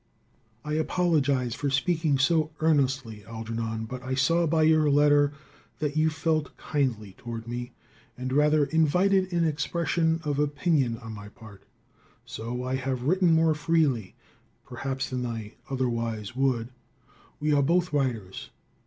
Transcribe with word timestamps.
I 0.65 0.73
apologize 0.73 1.53
for 1.53 1.69
speaking 1.69 2.17
so 2.17 2.49
earnestly, 2.59 3.23
Algernon, 3.23 3.85
but 3.85 4.01
I 4.01 4.15
saw 4.15 4.47
by 4.47 4.63
your 4.63 4.89
letter 4.89 5.31
that 5.77 5.95
you 5.95 6.09
felt 6.09 6.57
kindly 6.57 7.13
toward 7.19 7.47
me, 7.47 7.73
and 8.17 8.33
rather 8.33 8.65
invited 8.65 9.31
an 9.31 9.45
expression 9.45 10.19
of 10.23 10.39
opinion 10.39 10.97
on 10.97 11.13
my 11.13 11.29
part. 11.29 11.61
So 12.25 12.63
I 12.63 12.77
have 12.77 13.03
written 13.03 13.31
more 13.31 13.53
freely, 13.53 14.15
perhaps, 14.65 15.07
than 15.11 15.23
I 15.23 15.53
otherwise 15.69 16.35
would. 16.35 16.69
We 17.39 17.53
are 17.53 17.61
both 17.61 17.93
writers. 17.93 18.49